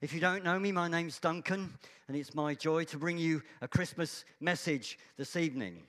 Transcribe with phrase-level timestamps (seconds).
[0.00, 1.72] If you don't know me, my name's Duncan,
[2.06, 5.82] and it's my joy to bring you a Christmas message this evening.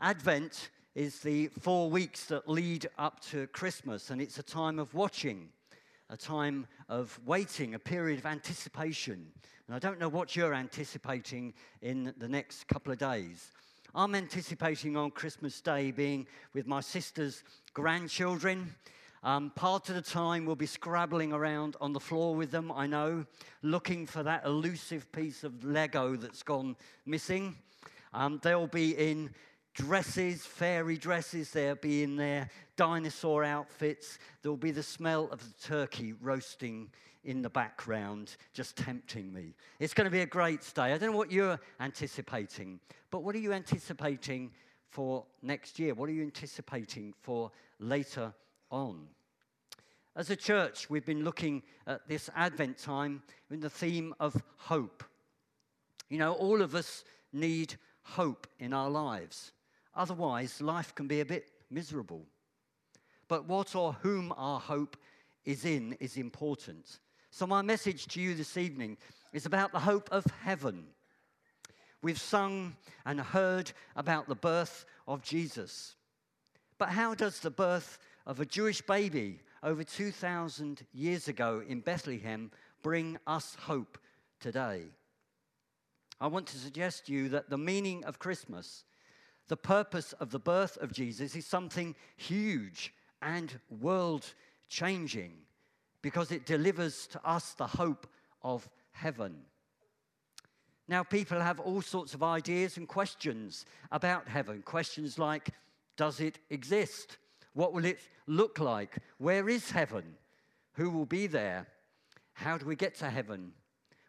[0.00, 4.94] Advent is the four weeks that lead up to Christmas, and it's a time of
[4.94, 5.48] watching,
[6.08, 9.26] a time of waiting, a period of anticipation.
[9.66, 11.52] And I don't know what you're anticipating
[11.82, 13.50] in the next couple of days.
[13.92, 17.42] I'm anticipating on Christmas Day being with my sister's
[17.74, 18.72] grandchildren
[19.26, 22.86] um, part of the time we'll be scrabbling around on the floor with them, I
[22.86, 23.26] know,
[23.60, 26.76] looking for that elusive piece of Lego that's gone
[27.06, 27.56] missing.
[28.14, 29.30] Um, they'll be in
[29.74, 34.20] dresses, fairy dresses, they'll be in their dinosaur outfits.
[34.42, 36.88] There'll be the smell of the turkey roasting
[37.24, 39.54] in the background, just tempting me.
[39.80, 40.92] It's going to be a great day.
[40.92, 42.78] I don't know what you're anticipating,
[43.10, 44.52] but what are you anticipating
[44.88, 45.94] for next year?
[45.94, 47.50] What are you anticipating for
[47.80, 48.32] later
[48.70, 49.08] on?
[50.16, 55.04] As a church, we've been looking at this Advent time in the theme of hope.
[56.08, 59.52] You know, all of us need hope in our lives.
[59.94, 62.22] Otherwise, life can be a bit miserable.
[63.28, 64.96] But what or whom our hope
[65.44, 67.00] is in is important.
[67.30, 68.96] So, my message to you this evening
[69.34, 70.86] is about the hope of heaven.
[72.00, 75.94] We've sung and heard about the birth of Jesus.
[76.78, 82.52] But how does the birth of a Jewish baby over 2,000 years ago in Bethlehem
[82.82, 83.98] bring us hope
[84.38, 84.84] today.
[86.20, 88.84] I want to suggest to you that the meaning of Christmas,
[89.48, 94.34] the purpose of the birth of Jesus, is something huge and world
[94.68, 95.32] changing
[96.00, 98.06] because it delivers to us the hope
[98.42, 99.34] of heaven.
[100.86, 104.62] Now, people have all sorts of ideas and questions about heaven.
[104.62, 105.50] Questions like
[105.96, 107.16] Does it exist?
[107.56, 108.98] What will it look like?
[109.16, 110.04] Where is heaven?
[110.74, 111.66] Who will be there?
[112.34, 113.52] How do we get to heaven?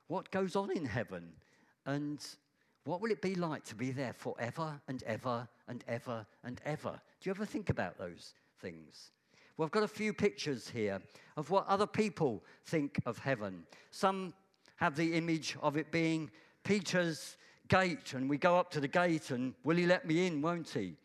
[0.07, 1.31] What goes on in heaven?
[1.85, 2.19] And
[2.83, 6.99] what will it be like to be there forever and ever and ever and ever?
[7.21, 9.11] Do you ever think about those things?
[9.55, 11.01] Well, I've got a few pictures here
[11.37, 13.63] of what other people think of heaven.
[13.91, 14.33] Some
[14.75, 16.29] have the image of it being
[16.65, 17.37] Peter's
[17.69, 20.67] gate, and we go up to the gate, and will he let me in, won't
[20.67, 20.97] he?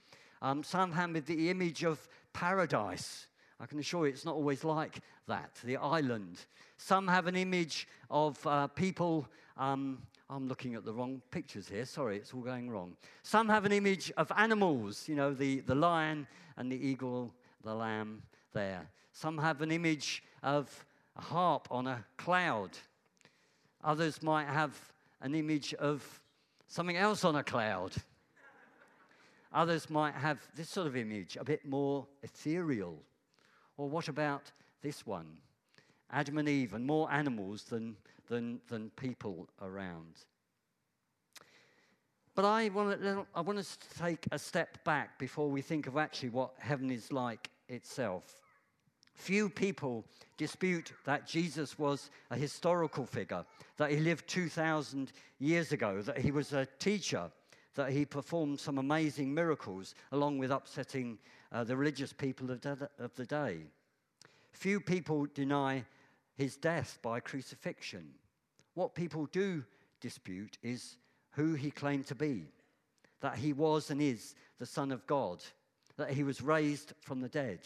[0.42, 3.26] Um, some have the image of paradise.
[3.60, 6.38] I can assure you it's not always like that, the island.
[6.78, 9.28] Some have an image of uh, people.
[9.56, 11.84] Um, I'm looking at the wrong pictures here.
[11.84, 12.96] Sorry, it's all going wrong.
[13.22, 16.26] Some have an image of animals, you know, the, the lion
[16.56, 17.32] and the eagle,
[17.62, 18.22] the lamb
[18.52, 18.88] there.
[19.12, 20.84] Some have an image of
[21.16, 22.70] a harp on a cloud.
[23.84, 24.76] Others might have
[25.20, 26.20] an image of
[26.66, 27.92] something else on a cloud.
[29.54, 33.02] Others might have this sort of image, a bit more ethereal.
[33.76, 35.36] Or what about this one?
[36.10, 37.96] Adam and Eve, and more animals than,
[38.28, 40.24] than, than people around.
[42.34, 45.86] But I want, to, I want us to take a step back before we think
[45.86, 48.40] of actually what heaven is like itself.
[49.14, 50.06] Few people
[50.38, 53.44] dispute that Jesus was a historical figure,
[53.76, 57.30] that he lived 2,000 years ago, that he was a teacher,
[57.74, 61.18] that he performed some amazing miracles along with upsetting
[61.50, 63.58] uh, the religious people of, de- of the day.
[64.52, 65.84] Few people deny
[66.36, 68.10] his death by crucifixion.
[68.74, 69.64] What people do
[70.00, 70.96] dispute is
[71.32, 72.46] who he claimed to be
[73.20, 75.42] that he was and is the Son of God,
[75.96, 77.60] that he was raised from the dead.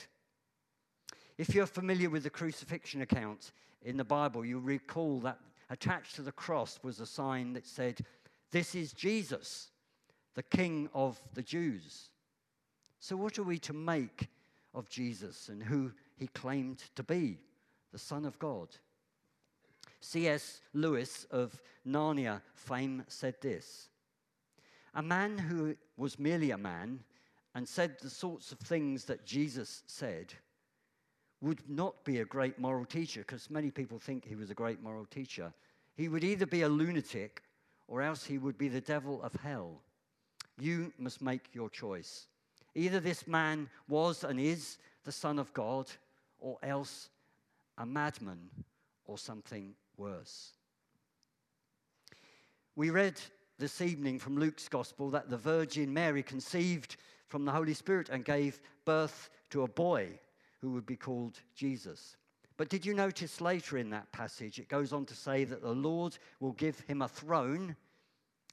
[1.38, 3.52] If you're familiar with the crucifixion account
[3.82, 5.38] in the Bible, you'll recall that
[5.70, 8.00] attached to the cross was a sign that said,
[8.50, 9.70] This is Jesus,
[10.36, 12.10] the King of the Jews.
[13.00, 14.28] So, what are we to make
[14.74, 17.38] of Jesus and who he claimed to be,
[17.90, 18.68] the Son of God?
[20.00, 20.60] C.S.
[20.74, 23.88] Lewis of Narnia fame said this
[24.94, 27.00] A man who was merely a man
[27.54, 30.34] and said the sorts of things that Jesus said
[31.40, 34.82] would not be a great moral teacher, because many people think he was a great
[34.82, 35.52] moral teacher.
[35.94, 37.42] He would either be a lunatic
[37.88, 39.80] or else he would be the devil of hell.
[40.58, 42.26] You must make your choice.
[42.74, 45.90] Either this man was and is the Son of God,
[46.40, 47.08] or else
[47.78, 48.50] a madman
[49.04, 50.52] or something worse.
[52.74, 53.20] We read
[53.58, 58.24] this evening from Luke's Gospel that the Virgin Mary conceived from the Holy Spirit and
[58.24, 60.08] gave birth to a boy
[60.60, 62.16] who would be called Jesus.
[62.56, 65.74] But did you notice later in that passage, it goes on to say that the
[65.74, 67.76] Lord will give him a throne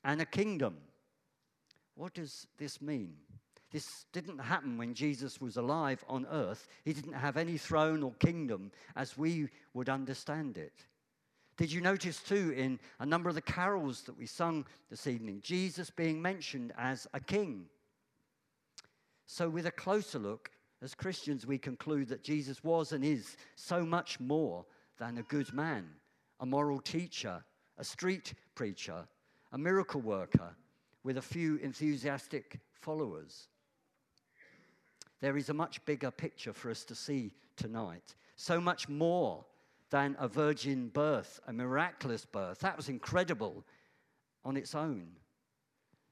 [0.03, 0.77] and a kingdom.
[1.95, 3.15] What does this mean?
[3.71, 6.67] This didn't happen when Jesus was alive on earth.
[6.85, 10.85] He didn't have any throne or kingdom as we would understand it.
[11.57, 15.39] Did you notice too in a number of the carols that we sung this evening,
[15.43, 17.65] Jesus being mentioned as a king?
[19.25, 20.51] So, with a closer look,
[20.81, 24.65] as Christians, we conclude that Jesus was and is so much more
[24.99, 25.87] than a good man,
[26.39, 27.43] a moral teacher,
[27.77, 29.07] a street preacher,
[29.51, 30.55] a miracle worker
[31.03, 33.47] with a few enthusiastic followers.
[35.21, 38.15] There is a much bigger picture for us to see tonight.
[38.35, 39.45] So much more
[39.89, 42.59] than a virgin birth, a miraculous birth.
[42.59, 43.63] That was incredible
[44.43, 45.07] on its own.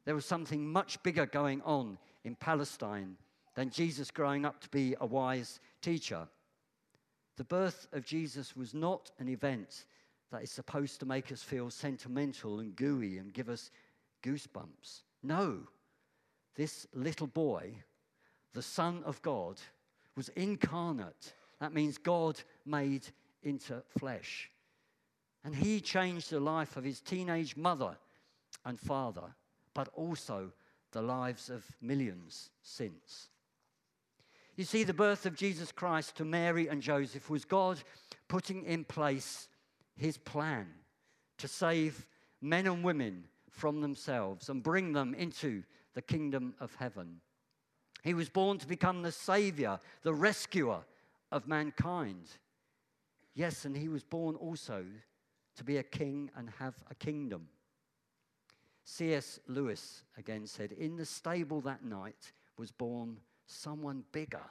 [0.05, 3.17] There was something much bigger going on in Palestine
[3.55, 6.27] than Jesus growing up to be a wise teacher.
[7.38, 9.85] The birth of Jesus was not an event
[10.31, 13.71] that is supposed to make us feel sentimental and gooey and give us
[14.23, 15.01] goosebumps.
[15.23, 15.59] No,
[16.56, 17.73] this little boy,
[18.53, 19.59] the Son of God,
[20.15, 21.33] was incarnate.
[21.59, 23.07] That means God made
[23.44, 24.50] into flesh.
[25.44, 27.97] And he changed the life of his teenage mother
[28.65, 29.35] and father,
[29.73, 30.51] but also
[30.91, 33.29] the lives of millions since.
[34.56, 37.81] You see, the birth of Jesus Christ to Mary and Joseph was God
[38.27, 39.47] putting in place
[39.95, 40.67] his plan
[41.38, 42.06] to save
[42.41, 45.63] men and women from themselves and bring them into
[45.94, 47.21] the kingdom of heaven.
[48.03, 50.80] He was born to become the savior, the rescuer
[51.31, 52.30] of mankind.
[53.36, 54.86] Yes, and he was born also
[55.56, 57.48] to be a king and have a kingdom.
[58.83, 59.39] C.S.
[59.48, 64.44] Lewis again said, In the stable that night was born someone bigger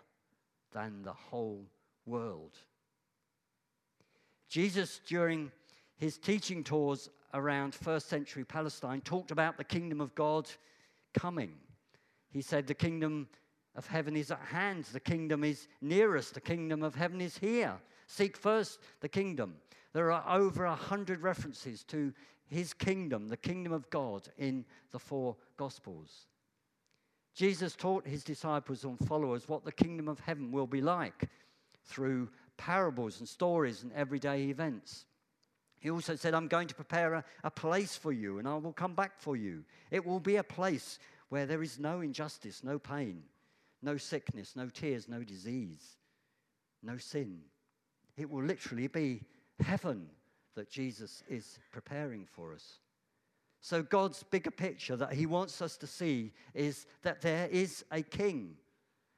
[0.72, 1.66] than the whole
[2.06, 2.56] world.
[4.48, 5.50] Jesus, during
[5.96, 10.48] his teaching tours around first century Palestine, talked about the kingdom of God
[11.14, 11.54] coming.
[12.30, 13.28] He said, The kingdom
[13.76, 17.38] of heaven is at hand, the kingdom is near us, the kingdom of heaven is
[17.38, 17.74] here.
[18.06, 19.54] Seek first the kingdom.
[19.92, 22.12] There are over a hundred references to
[22.46, 26.26] his kingdom, the kingdom of God, in the four Gospels.
[27.34, 31.28] Jesus taught his disciples and followers what the kingdom of heaven will be like
[31.84, 35.06] through parables and stories and everyday events.
[35.80, 38.72] He also said, I'm going to prepare a, a, place for you and I will
[38.72, 39.64] come back for you.
[39.90, 40.98] It will be a place
[41.30, 43.22] where there is no injustice, no pain,
[43.82, 45.96] no sickness, no tears, no disease,
[46.82, 47.40] no sin.
[48.18, 49.22] It will literally be
[49.58, 50.06] heaven
[50.54, 52.78] that Jesus is preparing for us.
[53.62, 58.02] So, God's bigger picture that He wants us to see is that there is a
[58.02, 58.56] king.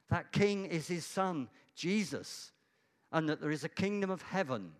[0.09, 2.51] That king is His Son, Jesus,
[3.11, 4.73] and that there is a kingdom of heaven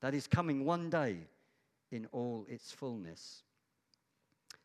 [0.00, 1.16] that is coming one day
[1.90, 3.42] in all its fullness.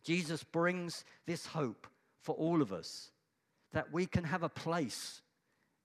[0.03, 1.87] Jesus brings this hope
[2.21, 3.11] for all of us
[3.73, 5.21] that we can have a place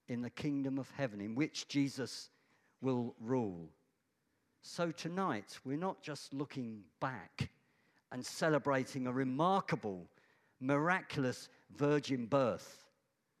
[0.07, 2.29] in the kingdom of heaven in which Jesus
[2.81, 3.69] will rule.
[4.61, 7.49] So tonight, we're not just looking back
[8.11, 10.05] and celebrating a remarkable,
[10.59, 12.85] miraculous virgin birth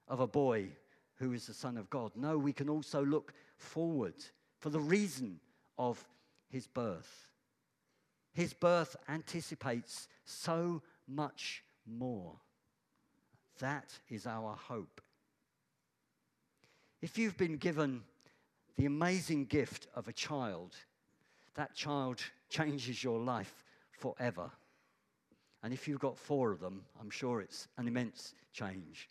[0.07, 0.69] of a boy
[1.15, 2.11] who is the Son of God.
[2.15, 4.15] No, we can also look forward
[4.59, 5.39] for the reason
[5.81, 6.07] of
[6.47, 7.27] his birth.
[8.33, 12.35] His birth anticipates so much more.
[13.59, 15.01] That is our hope.
[17.01, 18.03] If you've been given
[18.77, 20.75] the amazing gift of a child,
[21.55, 24.51] that child changes your life forever.
[25.63, 29.09] And if you've got four of them, I'm sure it's an immense change.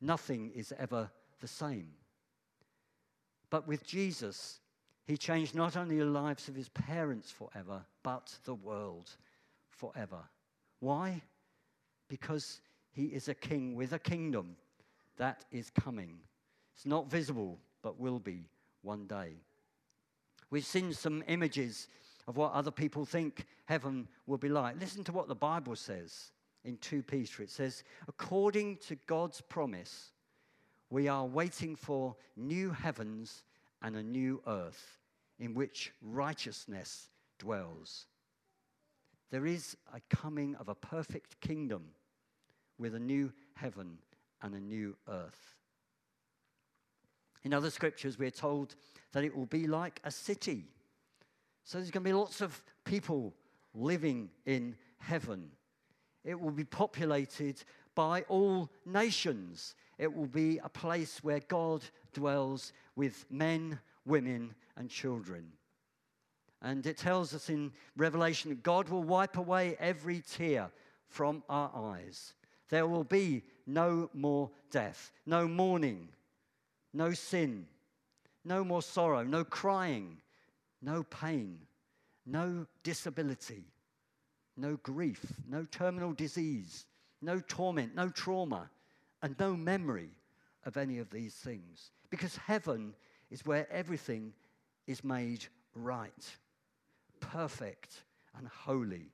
[0.00, 1.88] Nothing is ever the same.
[3.50, 4.60] But with Jesus,
[5.08, 9.10] he changed not only the lives of his parents forever, but the world
[9.70, 10.18] forever.
[10.80, 11.22] Why?
[12.08, 12.60] Because
[12.92, 14.56] he is a king with a kingdom
[15.16, 16.18] that is coming.
[16.76, 18.50] It's not visible, but will be
[18.82, 19.32] one day.
[20.50, 21.88] We've seen some images
[22.26, 24.78] of what other people think heaven will be like.
[24.78, 26.32] Listen to what the Bible says
[26.66, 27.42] in 2 Peter.
[27.42, 30.10] It says, according to God's promise,
[30.90, 33.44] we are waiting for new heavens
[33.82, 34.98] and a new earth
[35.38, 37.08] in which righteousness
[37.38, 38.06] dwells.
[39.30, 41.84] There is a coming of a perfect kingdom
[42.78, 43.98] with a new heaven
[44.42, 45.54] and a new earth.
[47.44, 48.74] In other scriptures, we're told
[49.12, 50.66] that it will be like a city
[51.68, 53.34] so there's going to be lots of people
[53.74, 55.50] living in heaven.
[56.24, 57.62] It will be populated
[57.94, 59.74] by all nations.
[59.98, 65.52] It will be a place where God dwells with men, women, and children.
[66.60, 70.70] And it tells us in Revelation that God will wipe away every tear
[71.08, 72.34] from our eyes.
[72.68, 76.08] There will be no more death, no mourning,
[76.92, 77.66] no sin,
[78.44, 80.18] no more sorrow, no crying,
[80.82, 81.60] no pain,
[82.26, 83.64] no disability,
[84.56, 86.86] no grief, no terminal disease,
[87.22, 88.70] no torment, no trauma,
[89.22, 90.10] and no memory
[90.64, 91.90] of any of these things.
[92.10, 92.94] Because heaven
[93.30, 94.32] is where everything
[94.86, 96.26] is made right,
[97.20, 98.02] perfect,
[98.36, 99.12] and holy.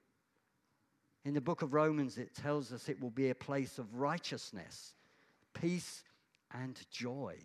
[1.25, 4.95] In the book of Romans, it tells us it will be a place of righteousness,
[5.55, 6.05] peace,
[6.53, 7.37] and joy.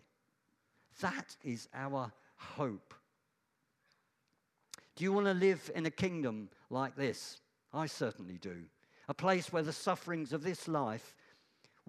[1.00, 2.94] That is our hope.
[4.96, 7.40] Do you want to live in a kingdom like this?
[7.72, 8.56] I certainly do.
[9.08, 11.14] A place where the sufferings of this life,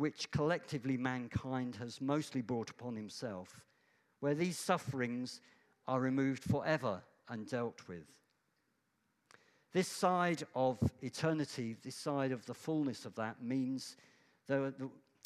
[0.01, 3.63] which collectively mankind has mostly brought upon himself,
[4.19, 5.41] where these sufferings
[5.87, 8.07] are removed forever and dealt with.
[9.73, 13.95] This side of eternity, this side of the fullness of that, means
[14.47, 14.73] there,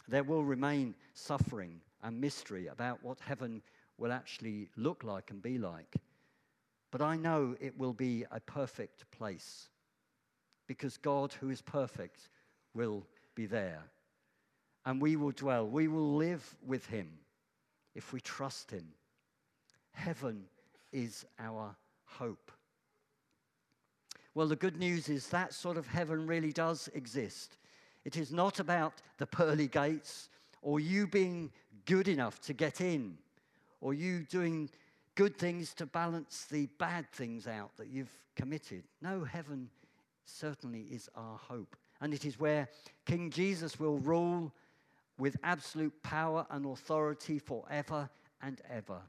[0.09, 3.61] there will remain suffering and mystery about what heaven
[3.97, 5.95] will actually look like and be like.
[6.91, 9.69] But I know it will be a perfect place
[10.67, 12.27] because God, who is perfect,
[12.73, 13.85] will be there.
[14.85, 17.09] And we will dwell, we will live with Him
[17.95, 18.87] if we trust Him.
[19.91, 20.43] Heaven
[20.91, 21.75] is our
[22.05, 22.51] hope.
[24.33, 27.57] Well, the good news is that sort of heaven really does exist.
[28.03, 30.29] It is not about the pearly gates
[30.61, 31.51] or you being
[31.85, 33.17] good enough to get in
[33.79, 34.69] or you doing
[35.15, 38.83] good things to balance the bad things out that you've committed.
[39.01, 39.69] No, heaven
[40.25, 41.75] certainly is our hope.
[42.01, 42.67] And it is where
[43.05, 44.51] King Jesus will rule
[45.17, 48.09] with absolute power and authority forever
[48.41, 49.01] and ever.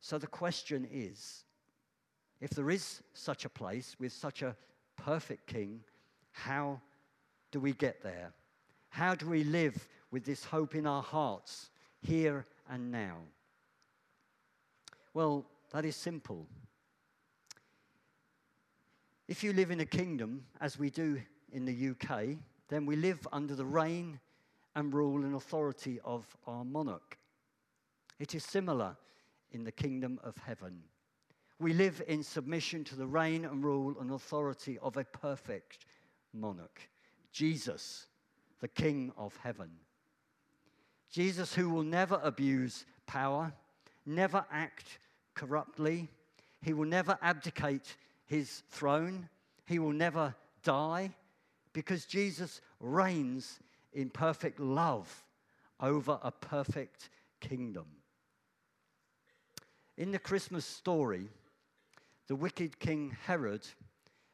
[0.00, 1.44] So the question is
[2.40, 4.56] if there is such a place with such a
[4.96, 5.80] perfect king,
[6.32, 6.80] how
[7.50, 8.32] do we get there?
[8.88, 11.70] How do we live with this hope in our hearts
[12.00, 13.18] here and now?
[15.12, 16.46] Well, that is simple.
[19.28, 21.20] If you live in a kingdom, as we do
[21.52, 24.18] in the UK, then we live under the reign
[24.80, 27.18] and rule and authority of our monarch.
[28.18, 28.96] It is similar
[29.52, 30.82] in the kingdom of heaven.
[31.58, 35.84] We live in submission to the reign and rule and authority of a perfect
[36.32, 36.80] monarch,
[37.30, 38.06] Jesus,
[38.60, 39.70] the King of heaven.
[41.10, 43.52] Jesus, who will never abuse power,
[44.06, 44.98] never act
[45.34, 46.08] corruptly,
[46.62, 49.28] he will never abdicate his throne,
[49.66, 51.14] he will never die,
[51.74, 53.60] because Jesus reigns
[53.92, 55.24] in perfect love
[55.80, 57.86] over a perfect kingdom.
[59.96, 61.28] In the Christmas story,
[62.26, 63.66] the wicked King Herod,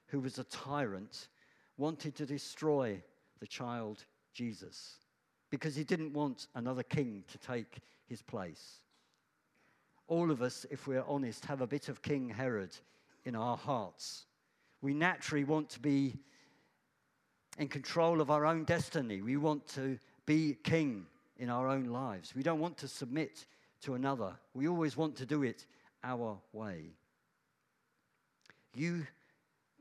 [0.08, 1.28] who was a tyrant,
[1.76, 3.02] wanted to destroy
[3.40, 4.96] the child Jesus
[5.50, 8.80] because he didn't want another king to take his place.
[10.08, 12.76] All of us, if we're honest, have a bit of King Herod
[13.24, 14.26] in our hearts.
[14.80, 16.14] We naturally want to be
[17.58, 19.22] in control of our own destiny.
[19.22, 21.06] We want to be king
[21.38, 22.34] in our own lives.
[22.34, 23.46] We don't want to submit
[23.82, 24.32] to another.
[24.54, 25.66] We always want to do it
[26.02, 26.92] our way
[28.76, 29.06] you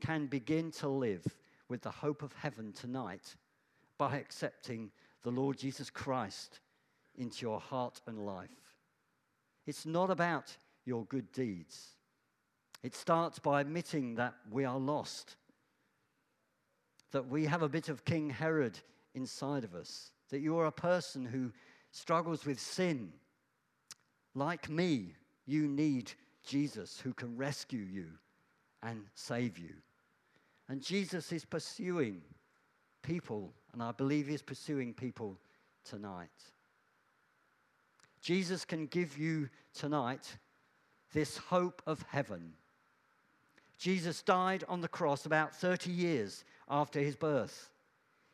[0.00, 1.24] can begin to live
[1.68, 3.36] with the hope of heaven tonight
[3.98, 4.90] by accepting
[5.22, 6.60] the Lord Jesus Christ
[7.16, 8.48] into your heart and life.
[9.66, 11.96] It's not about your good deeds.
[12.82, 15.36] It starts by admitting that we are lost,
[17.12, 18.78] that we have a bit of King Herod
[19.14, 21.52] inside of us, that you are a person who
[21.90, 23.12] struggles with sin.
[24.34, 25.14] Like me,
[25.46, 26.12] you need
[26.44, 28.06] Jesus who can rescue you
[28.82, 29.74] and save you.
[30.68, 32.22] And Jesus is pursuing
[33.02, 35.38] people, and I believe he's pursuing people
[35.84, 36.28] tonight.
[38.20, 40.36] Jesus can give you tonight
[41.12, 42.54] this hope of heaven.
[43.78, 47.70] Jesus died on the cross about 30 years after his birth.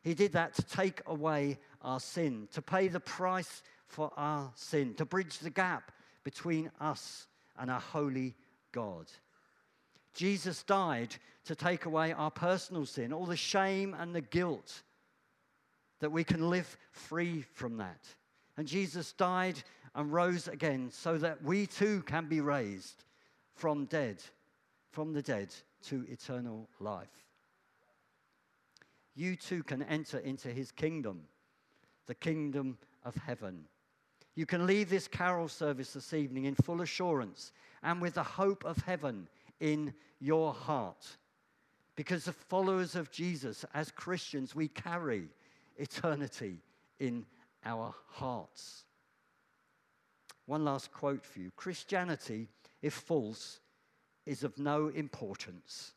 [0.01, 4.93] He did that to take away our sin, to pay the price for our sin,
[4.95, 5.91] to bridge the gap
[6.23, 8.35] between us and our holy
[8.71, 9.05] God.
[10.13, 14.83] Jesus died to take away our personal sin, all the shame and the guilt,
[15.99, 18.05] that we can live free from that.
[18.57, 19.61] And Jesus died
[19.95, 23.03] and rose again so that we too can be raised
[23.55, 24.21] from dead,
[24.91, 27.22] from the dead to eternal life.
[29.15, 31.21] You too can enter into his kingdom,
[32.07, 33.65] the kingdom of heaven.
[34.35, 37.51] You can leave this carol service this evening in full assurance
[37.83, 39.27] and with the hope of heaven
[39.59, 41.17] in your heart.
[41.95, 45.27] Because the followers of Jesus, as Christians, we carry
[45.77, 46.57] eternity
[46.99, 47.25] in
[47.63, 48.85] our hearts.
[50.47, 52.47] One last quote for you Christianity,
[52.81, 53.59] if false,
[54.25, 55.93] is of no importance.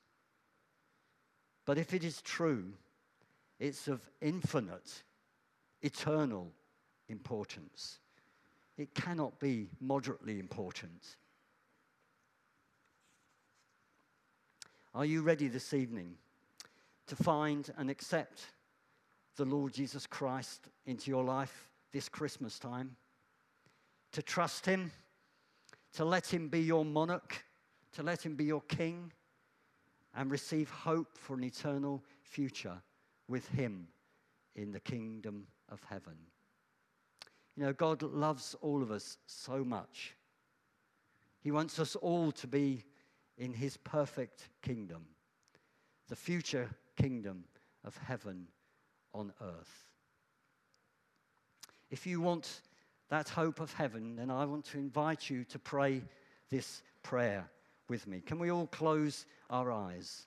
[1.64, 2.72] But if it is true,
[3.58, 5.02] it's of infinite,
[5.82, 6.52] eternal
[7.08, 7.98] importance.
[8.76, 11.16] It cannot be moderately important.
[14.94, 16.14] Are you ready this evening
[17.06, 18.46] to find and accept
[19.36, 22.96] the Lord Jesus Christ into your life this Christmas time?
[24.12, 24.90] To trust Him,
[25.94, 27.44] to let Him be your monarch,
[27.92, 29.12] to let Him be your king,
[30.14, 32.80] and receive hope for an eternal future
[33.28, 33.88] with Him
[34.54, 36.16] in the kingdom of heaven.
[37.56, 40.14] You know, God loves all of us so much.
[41.40, 42.84] He wants us all to be
[43.38, 45.06] in His perfect kingdom,
[46.08, 47.44] the future kingdom
[47.84, 48.46] of heaven
[49.14, 49.84] on earth.
[51.90, 52.62] If you want
[53.08, 56.02] that hope of heaven, then I want to invite you to pray
[56.50, 57.48] this prayer
[57.88, 58.20] with me.
[58.20, 60.26] Can we all close our eyes?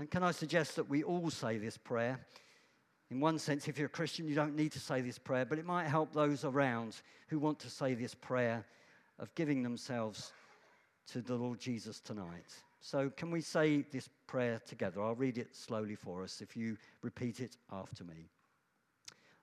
[0.00, 2.18] And can I suggest that we all say this prayer?
[3.10, 5.58] In one sense, if you're a Christian, you don't need to say this prayer, but
[5.58, 6.96] it might help those around
[7.28, 8.64] who want to say this prayer
[9.18, 10.32] of giving themselves
[11.12, 12.46] to the Lord Jesus tonight.
[12.80, 15.02] So, can we say this prayer together?
[15.02, 18.30] I'll read it slowly for us if you repeat it after me.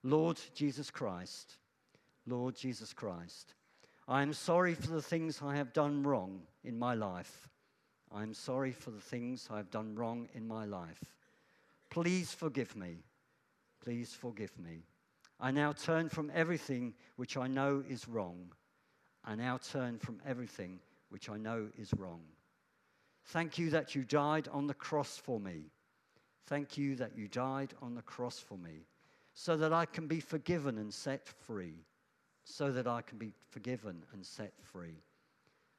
[0.01, 1.57] Lord Jesus Christ,
[2.25, 3.53] Lord Jesus Christ,
[4.07, 7.47] I am sorry for the things I have done wrong in my life.
[8.13, 11.03] I am sorry for the things I have done wrong in my life.
[11.89, 12.97] Please forgive me.
[13.83, 14.83] Please forgive me.
[15.39, 18.51] I now turn from everything which I know is wrong.
[19.23, 22.21] I now turn from everything which I know is wrong.
[23.25, 25.65] Thank you that you died on the cross for me.
[26.47, 28.85] Thank you that you died on the cross for me
[29.33, 31.85] so that I can be forgiven and set free
[32.49, 35.03] so that I can be forgiven and set free.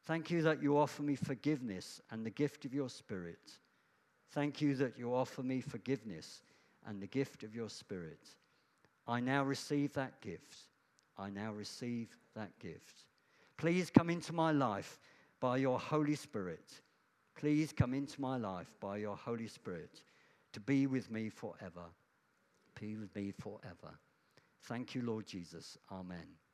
[0.08, 3.58] Thank you that you offer me forgiveness and the gift of your Spirit.
[4.32, 6.40] Thank you that you offer me forgiveness
[6.86, 8.30] and the gift of your Spirit.
[9.06, 10.56] I now receive that gift.
[11.18, 13.04] I now receive that gift.
[13.58, 14.98] Please come into my life
[15.40, 16.80] by your Holy Spirit.
[17.36, 20.00] Please come into my life by your Holy Spirit
[20.54, 21.84] to be with me forever.
[22.80, 23.94] Be with me forever.
[24.62, 25.76] Thank you, Lord Jesus.
[25.92, 26.47] Amen.